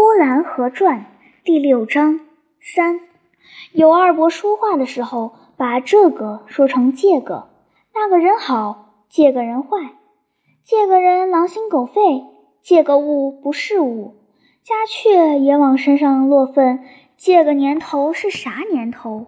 [0.00, 1.06] 呼兰河传
[1.42, 2.20] 第六章
[2.60, 3.00] 三，
[3.72, 7.48] 有二伯说话的时候把这个说成借个，
[7.92, 9.94] 那个人好，借个人坏，
[10.62, 12.24] 借个人狼心狗肺，
[12.62, 14.14] 借个物不是物，
[14.62, 16.84] 家雀也往身上落粪，
[17.16, 19.26] 借个年头是啥年头？